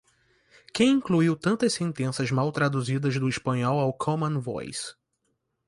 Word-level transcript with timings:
Quem 0.73 0.89
incluiu 0.93 1.35
tantas 1.35 1.73
sentenças 1.75 2.31
mal 2.31 2.51
traduzidas 2.51 3.19
do 3.19 3.29
espanhol 3.29 3.79
ao 3.79 3.93
Common 3.93 4.39
Voice? 4.39 4.95